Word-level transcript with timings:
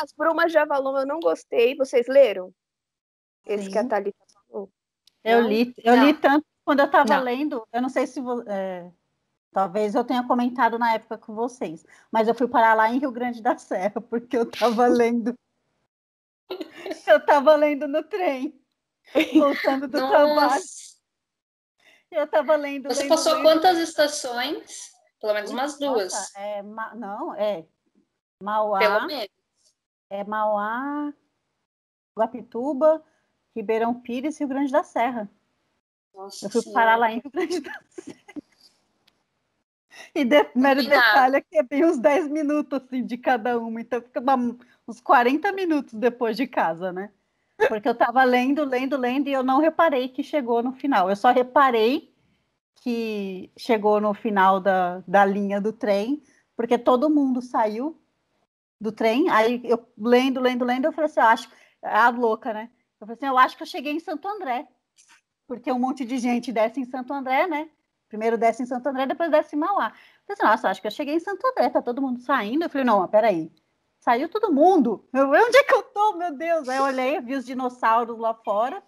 Aliás, 0.00 0.12
Brumas 0.16 0.50
de 0.50 0.58
Avalon 0.58 0.98
eu 0.98 1.06
não 1.06 1.20
gostei. 1.20 1.76
Vocês 1.76 2.06
leram? 2.08 2.52
Esse 3.44 3.64
Sim. 3.64 3.70
que 3.70 3.78
a 3.78 3.86
Thalita 3.86 4.18
falou. 4.48 4.70
Eu 5.22 5.42
Não? 5.42 5.48
li, 5.48 5.74
eu 5.84 5.94
li 5.96 6.14
tanto 6.14 6.46
quando 6.64 6.80
eu 6.80 6.86
estava 6.86 7.18
lendo, 7.18 7.66
eu 7.72 7.82
não 7.82 7.88
sei 7.88 8.06
se 8.06 8.20
é, 8.46 8.90
talvez 9.52 9.94
eu 9.94 10.04
tenha 10.04 10.26
comentado 10.26 10.78
na 10.78 10.94
época 10.94 11.18
com 11.18 11.34
vocês, 11.34 11.84
mas 12.12 12.28
eu 12.28 12.34
fui 12.34 12.46
parar 12.48 12.74
lá 12.74 12.88
em 12.90 12.98
Rio 12.98 13.10
Grande 13.10 13.42
da 13.42 13.58
Serra 13.58 14.00
porque 14.00 14.36
eu 14.36 14.44
estava 14.44 14.86
lendo. 14.88 15.34
eu 17.06 17.16
estava 17.18 17.54
lendo 17.56 17.86
no 17.88 18.02
trem, 18.04 18.58
voltando 19.34 19.88
do 19.88 19.98
trabalho. 20.08 20.34
Nossa. 20.36 20.90
Eu 22.10 22.24
estava 22.24 22.56
lendo. 22.56 22.88
Você 22.88 23.02
lendo, 23.02 23.08
passou 23.10 23.34
lendo. 23.34 23.42
quantas 23.42 23.78
estações? 23.78 24.90
Pelo 25.20 25.34
menos 25.34 25.50
umas 25.50 25.78
duas. 25.78 26.12
Nossa, 26.12 26.38
é, 26.38 26.62
Ma- 26.62 26.94
não, 26.94 27.34
é 27.34 27.66
Mauá, 28.42 28.78
Pelo 28.78 29.06
menos. 29.06 29.28
É 30.10 30.24
Mauá, 30.24 31.12
Guapituba, 32.18 33.02
Ribeirão 33.54 33.94
Pires, 33.94 34.38
Rio 34.38 34.48
Grande 34.48 34.72
da 34.72 34.82
Serra. 34.82 35.30
Nossa 36.14 36.46
Eu 36.46 36.50
fui 36.50 36.60
Senhora. 36.62 36.80
parar 36.80 36.96
lá 36.96 37.12
em 37.12 37.20
Rio 37.20 37.30
Grande 37.32 37.60
da 37.60 37.80
Serra. 37.88 38.18
E 40.14 40.24
de, 40.24 40.50
mero 40.54 40.82
detalhe 40.82 41.36
é 41.36 41.40
que 41.40 41.56
é 41.56 41.62
bem 41.62 41.84
uns 41.84 41.98
10 41.98 42.28
minutos 42.28 42.82
assim, 42.82 43.04
de 43.04 43.16
cada 43.16 43.58
uma, 43.58 43.80
então 43.80 44.00
fica 44.02 44.20
uma- 44.20 44.56
uns 44.88 45.00
40 45.00 45.52
minutos 45.52 45.94
depois 45.94 46.36
de 46.36 46.46
casa, 46.46 46.92
né? 46.92 47.10
Porque 47.68 47.88
eu 47.88 47.94
tava 47.94 48.24
lendo, 48.24 48.64
lendo, 48.64 48.96
lendo 48.96 49.28
e 49.28 49.32
eu 49.32 49.42
não 49.42 49.60
reparei 49.60 50.08
que 50.08 50.22
chegou 50.22 50.62
no 50.62 50.72
final. 50.72 51.10
Eu 51.10 51.16
só 51.16 51.30
reparei 51.30 52.12
que 52.76 53.50
chegou 53.56 54.00
no 54.00 54.14
final 54.14 54.58
da, 54.58 55.02
da 55.06 55.24
linha 55.24 55.60
do 55.60 55.70
trem, 55.72 56.22
porque 56.56 56.78
todo 56.78 57.10
mundo 57.10 57.42
saiu 57.42 58.00
do 58.80 58.90
trem. 58.90 59.28
Aí 59.28 59.60
eu 59.64 59.86
lendo, 59.98 60.40
lendo, 60.40 60.64
lendo, 60.64 60.86
eu 60.86 60.92
falei 60.92 61.10
assim, 61.10 61.20
eu 61.20 61.26
acho, 61.26 61.50
a 61.82 62.08
louca, 62.08 62.52
né? 62.52 62.70
Eu 63.00 63.06
falei 63.06 63.14
assim, 63.16 63.26
eu 63.26 63.38
acho 63.38 63.56
que 63.56 63.62
eu 63.62 63.66
cheguei 63.66 63.92
em 63.92 64.00
Santo 64.00 64.26
André, 64.26 64.66
porque 65.46 65.70
um 65.70 65.78
monte 65.78 66.04
de 66.04 66.18
gente 66.18 66.52
desce 66.52 66.80
em 66.80 66.84
Santo 66.84 67.12
André, 67.12 67.46
né? 67.46 67.68
Primeiro 68.08 68.36
desce 68.36 68.62
em 68.62 68.66
Santo 68.66 68.88
André, 68.88 69.06
depois 69.06 69.30
desce 69.30 69.54
em 69.54 69.58
Mauá. 69.58 69.86
Eu 69.86 69.90
falei 69.90 70.30
assim, 70.30 70.42
nossa, 70.42 70.68
acho 70.68 70.80
que 70.80 70.86
eu 70.86 70.90
cheguei 70.90 71.14
em 71.14 71.20
Santo 71.20 71.46
André, 71.46 71.70
tá 71.70 71.80
todo 71.80 72.02
mundo 72.02 72.20
saindo. 72.20 72.64
Eu 72.64 72.70
falei, 72.70 72.84
não, 72.84 73.06
peraí, 73.06 73.52
saiu 74.00 74.28
todo 74.28 74.52
mundo. 74.52 75.06
Eu, 75.12 75.30
onde 75.30 75.56
é 75.56 75.64
que 75.64 75.74
eu 75.74 75.82
tô, 75.82 76.16
meu 76.16 76.34
Deus? 76.34 76.68
Aí 76.68 76.78
eu 76.78 76.84
olhei, 76.84 77.20
vi 77.20 77.34
os 77.34 77.44
dinossauros 77.44 78.18
lá 78.18 78.34
fora, 78.34 78.82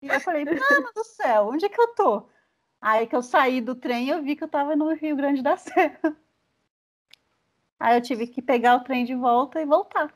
e 0.00 0.08
eu 0.08 0.20
falei, 0.20 0.44
mano 0.44 0.90
do 0.94 1.04
céu, 1.04 1.48
onde 1.48 1.66
é 1.66 1.68
que 1.68 1.80
eu 1.80 1.94
tô? 1.94 2.28
Aí 2.80 3.06
que 3.06 3.16
eu 3.16 3.22
saí 3.22 3.60
do 3.60 3.74
trem, 3.74 4.08
eu 4.08 4.22
vi 4.22 4.36
que 4.36 4.44
eu 4.44 4.48
tava 4.48 4.76
no 4.76 4.92
Rio 4.94 5.16
Grande 5.16 5.42
da 5.42 5.56
Serra. 5.56 6.16
Aí 7.84 7.98
eu 7.98 8.00
tive 8.00 8.26
que 8.26 8.40
pegar 8.40 8.76
o 8.76 8.80
trem 8.80 9.04
de 9.04 9.14
volta 9.14 9.60
e 9.60 9.66
voltar. 9.66 10.10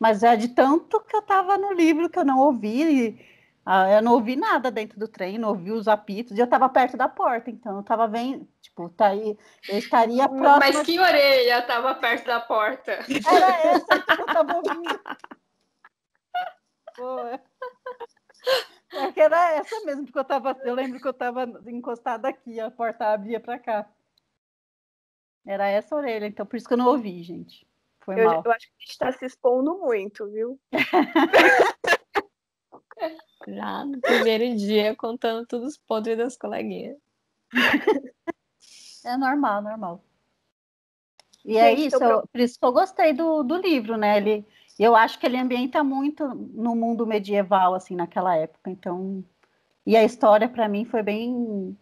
Mas 0.00 0.22
é 0.22 0.34
de 0.36 0.48
tanto 0.48 1.02
que 1.02 1.14
eu 1.14 1.20
tava 1.20 1.58
no 1.58 1.70
livro 1.70 2.08
que 2.08 2.18
eu 2.18 2.24
não 2.24 2.38
ouvi. 2.38 3.22
ah, 3.66 3.90
eu 3.90 4.00
não 4.00 4.12
ouvi 4.12 4.36
nada 4.36 4.70
dentro 4.70 4.98
do 4.98 5.06
trem, 5.06 5.36
não 5.36 5.50
ouvi 5.50 5.70
os 5.70 5.86
apitos. 5.86 6.34
E 6.34 6.40
eu 6.40 6.46
tava 6.46 6.66
perto 6.66 6.96
da 6.96 7.06
porta, 7.06 7.50
então 7.50 7.76
eu 7.76 7.82
tava 7.82 8.08
vendo, 8.08 8.48
tipo, 8.62 8.88
tá 8.88 9.08
aí, 9.08 9.36
eu 9.68 9.76
estaria 9.76 10.26
próxima. 10.26 10.78
Mas 10.78 10.82
que 10.82 10.98
orelha 10.98 11.60
tava 11.60 11.94
perto 11.94 12.24
da 12.24 12.40
porta? 12.40 12.92
Era 12.92 13.50
essa 13.50 14.00
que 14.00 14.22
eu 14.22 14.26
tava 14.26 14.56
ouvindo. 14.56 15.00
Pô, 16.96 17.18
é. 17.18 17.40
Que 19.12 19.20
era 19.20 19.56
essa 19.56 19.78
mesmo, 19.84 20.06
porque 20.06 20.20
eu 20.20 20.24
tava. 20.24 20.56
Eu 20.64 20.74
lembro 20.74 20.98
que 20.98 21.08
eu 21.08 21.12
tava 21.12 21.44
encostada 21.66 22.28
aqui, 22.28 22.58
a 22.58 22.70
porta 22.70 23.12
abria 23.12 23.40
pra 23.40 23.58
cá. 23.58 23.86
Era 25.46 25.68
essa 25.68 25.94
orelha, 25.94 26.26
então 26.26 26.46
por 26.46 26.56
isso 26.56 26.66
que 26.66 26.72
eu 26.74 26.78
não 26.78 26.88
ouvi, 26.88 27.22
gente. 27.22 27.66
Foi 28.00 28.18
Eu, 28.18 28.24
mal. 28.24 28.42
eu 28.44 28.52
acho 28.52 28.66
que 28.66 28.74
a 28.78 28.80
gente 28.86 28.98
tá 28.98 29.12
se 29.12 29.24
expondo 29.26 29.78
muito, 29.78 30.26
viu? 30.30 30.58
Já 33.46 33.84
no 33.84 34.00
primeiro 34.00 34.56
dia, 34.56 34.96
contando 34.96 35.46
tudo 35.46 35.66
os 35.66 35.76
podres 35.76 36.16
das 36.16 36.36
coleguinhas. 36.36 36.96
É 39.04 39.16
normal, 39.18 39.62
normal. 39.62 40.02
E 41.44 41.58
é 41.58 41.70
Gente, 41.76 41.86
isso, 41.88 41.96
então, 41.96 42.10
eu- 42.10 42.26
por 42.26 42.40
isso 42.40 42.58
que 42.58 42.64
eu 42.64 42.72
gostei 42.72 43.12
do, 43.12 43.42
do 43.42 43.56
livro, 43.58 43.98
né? 43.98 44.16
Ele, 44.16 44.46
eu 44.78 44.96
acho 44.96 45.18
que 45.18 45.26
ele 45.26 45.36
ambienta 45.36 45.84
muito 45.84 46.26
no 46.26 46.74
mundo 46.74 47.06
medieval, 47.06 47.74
assim, 47.74 47.94
naquela 47.94 48.34
época. 48.34 48.70
Então, 48.70 49.22
e 49.84 49.94
a 49.94 50.02
história, 50.02 50.48
para 50.48 50.68
mim, 50.68 50.86
foi 50.86 51.02
bem. 51.02 51.78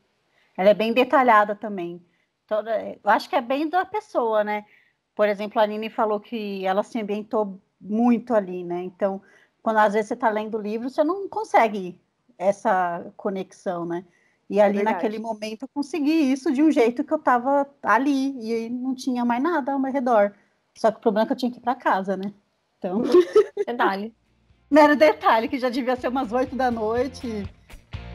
Ela 0.57 0.71
é 0.71 0.75
bem 0.75 0.93
detalhada 0.93 1.55
também. 1.55 2.05
Toda, 2.53 2.79
eu 2.83 3.11
acho 3.11 3.31
que 3.31 3.37
é 3.37 3.41
bem 3.41 3.67
da 3.67 3.83
pessoa, 3.87 4.45
né? 4.45 4.67
Por 5.15 5.27
exemplo, 5.27 5.59
a 5.59 5.67
Nini 5.67 5.89
falou 5.89 6.21
que 6.21 6.67
ela 6.67 6.83
se 6.83 7.01
ambientou 7.01 7.59
muito 7.81 8.35
ali, 8.35 8.63
né? 8.63 8.83
Então, 8.83 9.23
quando 9.63 9.79
às 9.79 9.95
vezes 9.95 10.09
você 10.09 10.15
está 10.15 10.29
lendo 10.29 10.59
o 10.59 10.61
livro, 10.61 10.91
você 10.91 11.03
não 11.03 11.27
consegue 11.31 11.99
essa 12.37 13.11
conexão, 13.17 13.87
né? 13.87 14.05
E 14.51 14.61
ali 14.61 14.77
verdade. 14.77 14.97
naquele 14.97 15.19
momento 15.19 15.63
eu 15.63 15.69
consegui 15.73 16.31
isso 16.31 16.53
de 16.53 16.63
um 16.63 16.71
jeito 16.71 17.03
que 17.03 17.13
eu 17.15 17.17
estava 17.17 17.67
ali 17.83 18.67
e 18.67 18.69
não 18.69 18.95
tinha 18.95 19.25
mais 19.25 19.43
nada 19.43 19.73
ao 19.73 19.79
meu 19.79 19.91
redor. 19.91 20.35
Só 20.75 20.91
que 20.91 20.99
o 20.99 21.01
problema 21.01 21.25
é 21.25 21.27
que 21.29 21.33
eu 21.33 21.39
tinha 21.39 21.51
que 21.51 21.57
ir 21.57 21.63
para 21.63 21.75
casa, 21.75 22.19
né? 22.19 22.35
Então, 22.77 23.03
Detalhe. 23.67 24.15
era 24.71 24.95
detalhe 24.95 25.49
que 25.49 25.59
já 25.59 25.71
devia 25.71 25.97
ser 25.97 26.09
umas 26.09 26.31
oito 26.33 26.55
da 26.55 26.71
noite, 26.71 27.47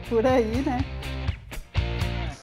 por 0.08 0.24
aí, 0.24 0.62
né? 0.62 0.78